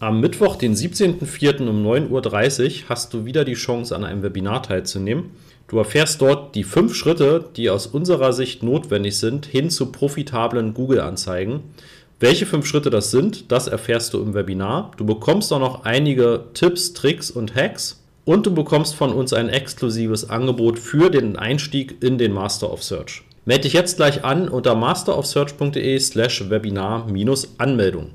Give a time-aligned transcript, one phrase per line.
[0.00, 1.68] Am Mittwoch, den 17.04.
[1.68, 5.30] um 9.30 Uhr hast du wieder die Chance, an einem Webinar teilzunehmen.
[5.66, 10.72] Du erfährst dort die fünf Schritte, die aus unserer Sicht notwendig sind, hin zu profitablen
[10.72, 11.64] Google-Anzeigen.
[12.20, 14.92] Welche fünf Schritte das sind, das erfährst du im Webinar.
[14.96, 19.48] Du bekommst auch noch einige Tipps, Tricks und Hacks und du bekommst von uns ein
[19.48, 23.24] exklusives Angebot für den Einstieg in den Master of Search.
[23.46, 28.12] Melde dich jetzt gleich an unter masterofsearch.de slash Webinar-Anmeldung.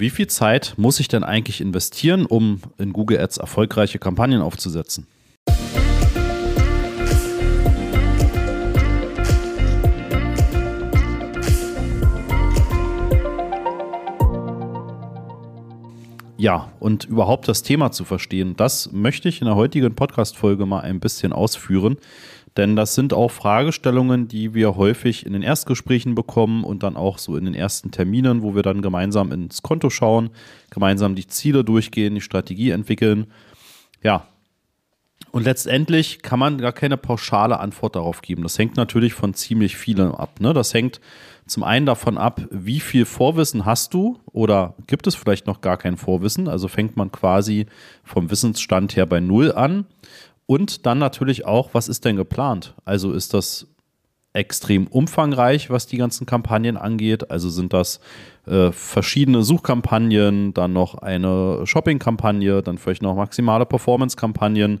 [0.00, 5.08] Wie viel Zeit muss ich denn eigentlich investieren, um in Google Ads erfolgreiche Kampagnen aufzusetzen?
[16.36, 20.82] Ja, und überhaupt das Thema zu verstehen, das möchte ich in der heutigen Podcast-Folge mal
[20.82, 21.96] ein bisschen ausführen.
[22.58, 27.18] Denn das sind auch Fragestellungen, die wir häufig in den Erstgesprächen bekommen und dann auch
[27.18, 30.30] so in den ersten Terminen, wo wir dann gemeinsam ins Konto schauen,
[30.68, 33.28] gemeinsam die Ziele durchgehen, die Strategie entwickeln.
[34.02, 34.26] Ja.
[35.30, 38.42] Und letztendlich kann man gar keine pauschale Antwort darauf geben.
[38.42, 40.40] Das hängt natürlich von ziemlich vielen ab.
[40.40, 40.52] Ne?
[40.52, 41.00] Das hängt
[41.46, 45.76] zum einen davon ab, wie viel Vorwissen hast du oder gibt es vielleicht noch gar
[45.76, 46.48] kein Vorwissen.
[46.48, 47.66] Also fängt man quasi
[48.02, 49.86] vom Wissensstand her bei Null an.
[50.50, 52.74] Und dann natürlich auch, was ist denn geplant?
[52.86, 53.66] Also ist das
[54.32, 57.30] extrem umfangreich, was die ganzen Kampagnen angeht.
[57.30, 58.00] Also sind das
[58.46, 64.80] äh, verschiedene Suchkampagnen, dann noch eine Shopping-Kampagne, dann vielleicht noch maximale Performance-Kampagnen.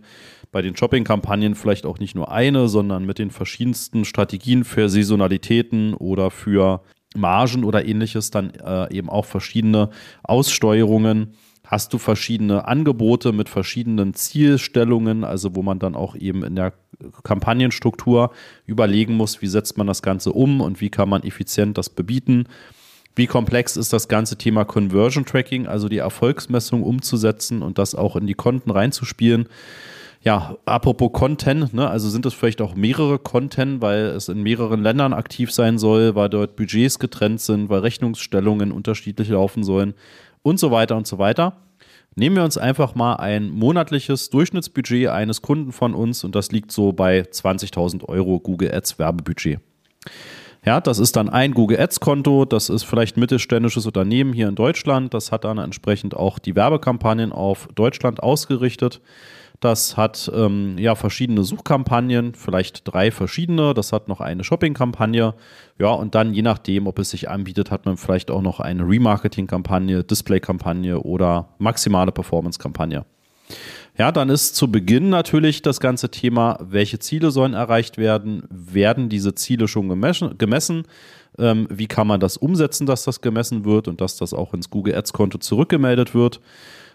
[0.52, 5.92] Bei den Shopping-Kampagnen vielleicht auch nicht nur eine, sondern mit den verschiedensten Strategien für Saisonalitäten
[5.92, 6.80] oder für
[7.14, 9.90] Margen oder ähnliches, dann äh, eben auch verschiedene
[10.22, 11.34] Aussteuerungen
[11.68, 16.72] hast du verschiedene Angebote mit verschiedenen Zielstellungen, also wo man dann auch eben in der
[17.24, 18.32] Kampagnenstruktur
[18.64, 22.46] überlegen muss, wie setzt man das Ganze um und wie kann man effizient das bebieten.
[23.16, 28.16] Wie komplex ist das ganze Thema Conversion Tracking, also die Erfolgsmessung umzusetzen und das auch
[28.16, 29.46] in die Konten reinzuspielen.
[30.22, 34.82] Ja, apropos Content, ne, also sind es vielleicht auch mehrere Content, weil es in mehreren
[34.82, 39.94] Ländern aktiv sein soll, weil dort Budgets getrennt sind, weil Rechnungsstellungen unterschiedlich laufen sollen
[40.48, 41.56] und so weiter und so weiter.
[42.14, 46.72] Nehmen wir uns einfach mal ein monatliches Durchschnittsbudget eines Kunden von uns und das liegt
[46.72, 49.60] so bei 20.000 Euro Google Ads Werbebudget.
[50.64, 54.56] Ja, das ist dann ein Google Ads Konto, das ist vielleicht mittelständisches Unternehmen hier in
[54.56, 59.00] Deutschland, das hat dann entsprechend auch die Werbekampagnen auf Deutschland ausgerichtet.
[59.60, 63.74] Das hat ähm, ja verschiedene Suchkampagnen, vielleicht drei verschiedene.
[63.74, 65.34] Das hat noch eine Shopping-Kampagne.
[65.78, 68.84] Ja, und dann je nachdem, ob es sich anbietet, hat man vielleicht auch noch eine
[68.84, 73.04] Remarketing-Kampagne, Display-Kampagne oder maximale Performance-Kampagne.
[73.98, 78.44] Ja, dann ist zu Beginn natürlich das ganze Thema, welche Ziele sollen erreicht werden?
[78.50, 80.84] Werden diese Ziele schon gemessen?
[81.36, 84.70] Ähm, wie kann man das umsetzen, dass das gemessen wird und dass das auch ins
[84.70, 86.40] Google Ads-Konto zurückgemeldet wird?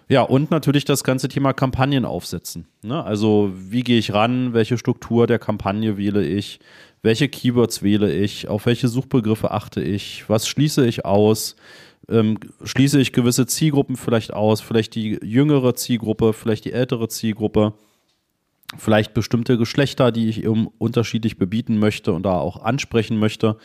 [0.09, 2.67] Ja, und natürlich das ganze Thema Kampagnen aufsetzen.
[2.81, 3.03] Ne?
[3.03, 4.53] Also, wie gehe ich ran?
[4.53, 6.59] Welche Struktur der Kampagne wähle ich?
[7.01, 8.47] Welche Keywords wähle ich?
[8.47, 10.23] Auf welche Suchbegriffe achte ich?
[10.29, 11.55] Was schließe ich aus?
[12.09, 14.61] Ähm, schließe ich gewisse Zielgruppen vielleicht aus?
[14.61, 17.73] Vielleicht die jüngere Zielgruppe, vielleicht die ältere Zielgruppe?
[18.77, 23.57] Vielleicht bestimmte Geschlechter, die ich eben unterschiedlich bebieten möchte und da auch ansprechen möchte.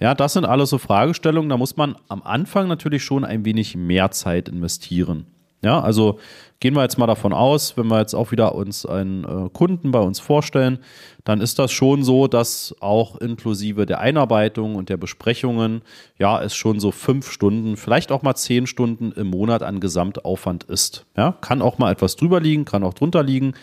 [0.00, 1.48] Ja, das sind alles so Fragestellungen.
[1.48, 5.26] Da muss man am Anfang natürlich schon ein wenig mehr Zeit investieren.
[5.62, 6.18] Ja, also
[6.60, 9.90] gehen wir jetzt mal davon aus, wenn wir jetzt auch wieder uns einen äh, Kunden
[9.90, 10.78] bei uns vorstellen,
[11.24, 15.82] dann ist das schon so, dass auch inklusive der Einarbeitung und der Besprechungen,
[16.18, 20.64] ja, es schon so fünf Stunden, vielleicht auch mal zehn Stunden im Monat an Gesamtaufwand
[20.64, 21.04] ist.
[21.16, 23.54] Ja, kann auch mal etwas drüber liegen, kann auch drunter liegen.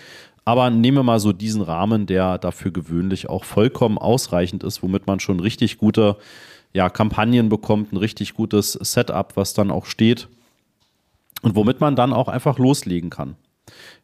[0.45, 5.07] Aber nehmen wir mal so diesen Rahmen, der dafür gewöhnlich auch vollkommen ausreichend ist, womit
[5.07, 6.17] man schon richtig gute
[6.73, 10.27] ja, Kampagnen bekommt, ein richtig gutes Setup, was dann auch steht
[11.43, 13.35] und womit man dann auch einfach loslegen kann.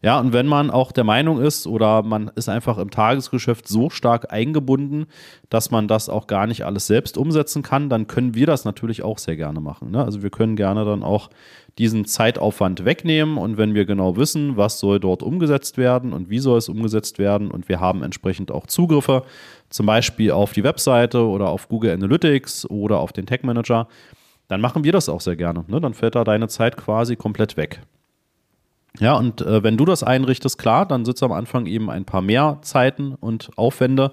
[0.01, 3.89] Ja, und wenn man auch der Meinung ist oder man ist einfach im Tagesgeschäft so
[3.89, 5.07] stark eingebunden,
[5.49, 9.03] dass man das auch gar nicht alles selbst umsetzen kann, dann können wir das natürlich
[9.03, 9.91] auch sehr gerne machen.
[9.91, 10.01] Ne?
[10.01, 11.29] Also wir können gerne dann auch
[11.77, 16.39] diesen Zeitaufwand wegnehmen und wenn wir genau wissen, was soll dort umgesetzt werden und wie
[16.39, 19.23] soll es umgesetzt werden und wir haben entsprechend auch Zugriffe,
[19.69, 23.87] zum Beispiel auf die Webseite oder auf Google Analytics oder auf den Tech Manager,
[24.49, 25.63] dann machen wir das auch sehr gerne.
[25.67, 25.79] Ne?
[25.79, 27.81] Dann fällt da deine Zeit quasi komplett weg.
[28.99, 32.21] Ja, und äh, wenn du das einrichtest, klar, dann sitzt am Anfang eben ein paar
[32.21, 34.11] mehr Zeiten und Aufwände.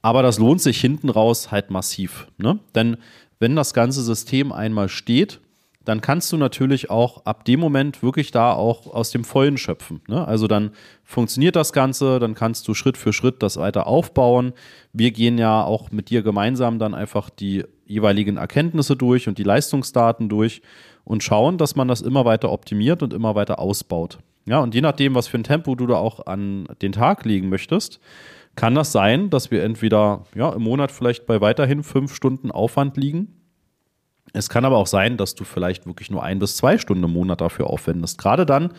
[0.00, 2.28] Aber das lohnt sich hinten raus halt massiv.
[2.38, 2.60] Ne?
[2.74, 2.96] Denn
[3.40, 5.40] wenn das ganze System einmal steht,
[5.84, 10.00] dann kannst du natürlich auch ab dem Moment wirklich da auch aus dem Vollen schöpfen.
[10.08, 10.26] Ne?
[10.26, 10.70] Also dann
[11.02, 14.52] funktioniert das Ganze, dann kannst du Schritt für Schritt das weiter aufbauen.
[14.92, 19.42] Wir gehen ja auch mit dir gemeinsam dann einfach die jeweiligen Erkenntnisse durch und die
[19.42, 20.62] Leistungsdaten durch
[21.04, 24.18] und schauen, dass man das immer weiter optimiert und immer weiter ausbaut.
[24.46, 27.48] Ja, und je nachdem, was für ein Tempo du da auch an den Tag legen
[27.48, 28.00] möchtest,
[28.56, 32.96] kann das sein, dass wir entweder ja, im Monat vielleicht bei weiterhin fünf Stunden Aufwand
[32.96, 33.43] liegen.
[34.36, 37.12] Es kann aber auch sein, dass du vielleicht wirklich nur ein bis zwei Stunden im
[37.12, 38.18] Monat dafür aufwendest.
[38.18, 38.72] Gerade dann,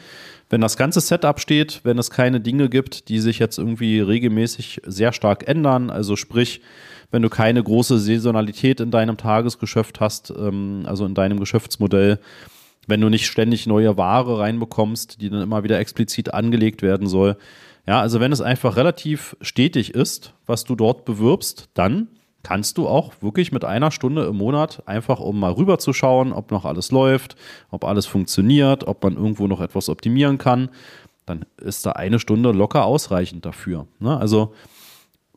[0.50, 4.82] wenn das ganze Setup steht, wenn es keine Dinge gibt, die sich jetzt irgendwie regelmäßig
[4.86, 6.62] sehr stark ändern, also sprich,
[7.10, 12.20] wenn du keine große Saisonalität in deinem Tagesgeschäft hast, ähm, also in deinem Geschäftsmodell,
[12.88, 17.38] wenn du nicht ständig neue Ware reinbekommst, die dann immer wieder explizit angelegt werden soll.
[17.88, 22.10] Ja, also wenn es einfach relativ stetig ist, was du dort bewirbst, dann
[22.46, 26.32] kannst du auch wirklich mit einer Stunde im Monat einfach, um mal rüber zu schauen,
[26.32, 27.36] ob noch alles läuft,
[27.72, 30.70] ob alles funktioniert, ob man irgendwo noch etwas optimieren kann,
[31.26, 33.88] dann ist da eine Stunde locker ausreichend dafür.
[33.98, 34.16] Ne?
[34.16, 34.54] Also,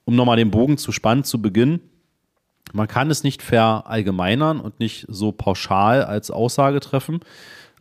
[0.04, 1.80] um nochmal den Bogen zu spannen zu Beginn,
[2.74, 7.20] man kann es nicht verallgemeinern und nicht so pauschal als Aussage treffen.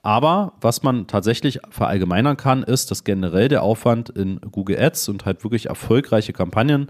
[0.03, 5.25] Aber was man tatsächlich verallgemeinern kann, ist, dass generell der Aufwand in Google Ads und
[5.25, 6.87] halt wirklich erfolgreiche Kampagnen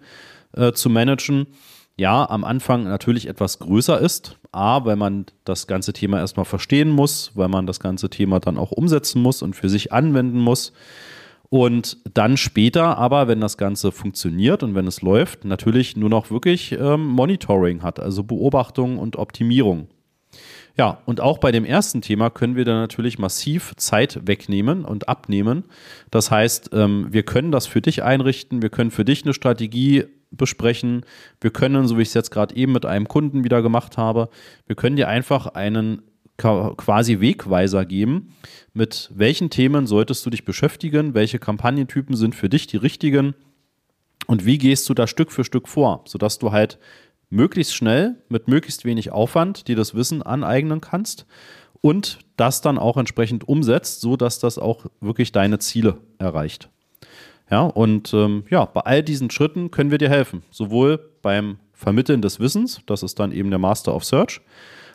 [0.56, 1.48] äh, zu managen,
[1.98, 4.38] ja, am Anfang natürlich etwas größer ist.
[4.52, 8.58] A, weil man das ganze Thema erstmal verstehen muss, weil man das ganze Thema dann
[8.58, 10.74] auch umsetzen muss und für sich anwenden muss.
[11.50, 16.30] Und dann später aber, wenn das Ganze funktioniert und wenn es läuft, natürlich nur noch
[16.30, 19.88] wirklich ähm, Monitoring hat, also Beobachtung und Optimierung.
[20.78, 25.10] Ja, und auch bei dem ersten Thema können wir dann natürlich massiv Zeit wegnehmen und
[25.10, 25.64] abnehmen.
[26.12, 30.06] Das heißt, ähm, wir können das für dich einrichten, wir können für dich eine Strategie
[30.32, 31.06] besprechen,
[31.42, 34.30] wir können, so wie ich es jetzt gerade eben mit einem Kunden wieder gemacht habe,
[34.66, 36.02] wir können dir einfach einen
[36.38, 38.36] quasi Wegweiser geben,
[38.74, 43.34] mit welchen Themen solltest du dich beschäftigen, welche Kampagnentypen sind für dich die richtigen
[44.28, 46.78] und wie gehst du da Stück für Stück vor, sodass du halt
[47.30, 51.26] möglichst schnell mit möglichst wenig Aufwand dir das Wissen aneignen kannst
[51.82, 56.70] und das dann auch entsprechend umsetzt, so dass das auch wirklich deine Ziele erreicht.
[57.50, 62.22] Ja, und ähm, ja, bei all diesen Schritten können wir dir helfen, sowohl beim Vermitteln
[62.22, 64.42] des Wissens, das ist dann eben der Master of Search,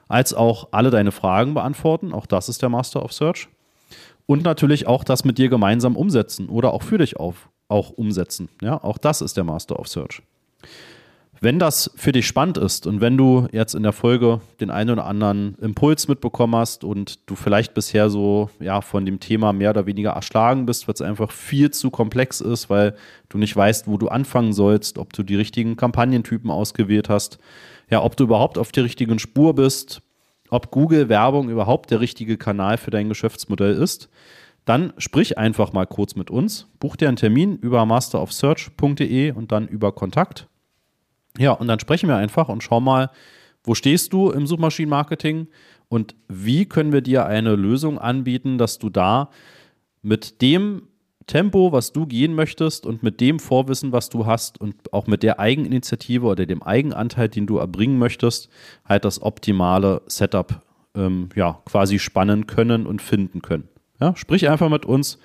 [0.08, 2.12] als auch alle deine Fragen beantworten.
[2.12, 3.48] Auch das ist der Master of Search.
[4.26, 8.48] Und natürlich auch das mit dir gemeinsam umsetzen oder auch für dich auf, auch umsetzen.
[8.60, 10.22] Ja, auch das ist der Master of Search.
[11.44, 14.90] Wenn das für dich spannend ist und wenn du jetzt in der Folge den einen
[14.90, 19.70] oder anderen Impuls mitbekommen hast und du vielleicht bisher so ja von dem Thema mehr
[19.70, 22.94] oder weniger erschlagen bist, weil es einfach viel zu komplex ist, weil
[23.28, 27.38] du nicht weißt, wo du anfangen sollst, ob du die richtigen Kampagnentypen ausgewählt hast,
[27.90, 30.00] ja, ob du überhaupt auf der richtigen Spur bist,
[30.48, 34.08] ob Google Werbung überhaupt der richtige Kanal für dein Geschäftsmodell ist,
[34.64, 39.66] dann sprich einfach mal kurz mit uns, buch dir einen Termin über masterofsearch.de und dann
[39.66, 40.46] über Kontakt.
[41.38, 43.10] Ja, und dann sprechen wir einfach und schau mal,
[43.64, 45.48] wo stehst du im Suchmaschinenmarketing
[45.88, 49.30] und wie können wir dir eine Lösung anbieten, dass du da
[50.02, 50.88] mit dem
[51.26, 55.22] Tempo, was du gehen möchtest und mit dem Vorwissen, was du hast und auch mit
[55.22, 58.48] der Eigeninitiative oder dem Eigenanteil, den du erbringen möchtest,
[58.84, 60.60] halt das optimale Setup
[60.94, 63.68] ähm, ja, quasi spannen können und finden können.
[64.00, 65.18] Ja, sprich einfach mit uns.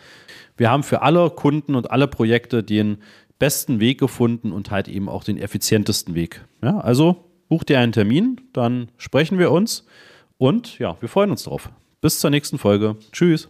[0.56, 3.00] Wir haben für alle Kunden und alle Projekte den
[3.39, 6.45] besten Weg gefunden und halt eben auch den effizientesten Weg.
[6.63, 9.86] Ja, also buch dir einen Termin, dann sprechen wir uns
[10.38, 11.69] und ja, wir freuen uns drauf.
[12.01, 12.95] Bis zur nächsten Folge.
[13.12, 13.50] Tschüss.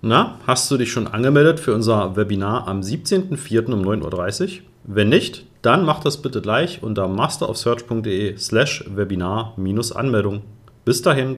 [0.00, 3.72] Na, hast du dich schon angemeldet für unser Webinar am 17.04.
[3.72, 4.62] um 9.30 Uhr?
[4.84, 10.42] Wenn nicht, dann mach das bitte gleich unter masterofsearch.de slash Webinar-Anmeldung.
[10.84, 11.30] Bis dahin.